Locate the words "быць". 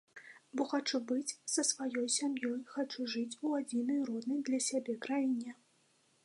1.11-1.35